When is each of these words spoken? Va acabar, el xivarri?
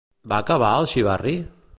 Va 0.31 0.39
acabar, 0.45 0.71
el 0.83 0.89
xivarri? 0.95 1.35